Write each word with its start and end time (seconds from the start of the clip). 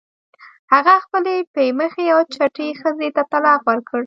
هغه 0.73 0.93
خپلې 1.05 1.35
پی 1.53 1.67
مخې 1.79 2.05
او 2.13 2.19
چټې 2.33 2.67
ښځې 2.81 3.09
ته 3.15 3.21
طلاق 3.31 3.61
ورکړ. 3.69 3.99